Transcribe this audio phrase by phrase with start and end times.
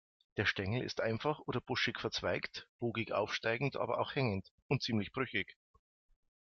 [0.37, 5.55] Der Stängel ist einfach oder buschig-verzweigt, bogig aufsteigend aber auch hängend, und ziemlich brüchig.